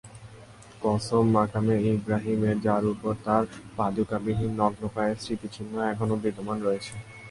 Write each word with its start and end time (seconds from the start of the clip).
কসম 0.81 1.25
মাকামে 1.35 1.75
ইবরাহীমের, 1.91 2.57
যার 2.65 2.83
উপর 2.93 3.13
তার 3.25 3.43
পাদুকাবিহীন 3.77 4.51
নগ্ন 4.61 4.83
পায়ের 4.95 5.17
স্মৃতিচিহ্ন 5.23 5.73
এখনও 5.91 6.15
বিদ্যমান 6.23 6.57
রয়েছে। 6.67 6.93